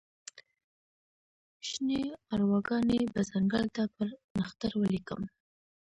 شني 1.67 1.99
ارواګانې 2.33 2.99
به 3.13 3.21
ځنګل 3.31 3.65
ته 3.75 3.83
پر 3.95 4.07
نښتر 4.37 4.71
ولیکم 4.77 5.21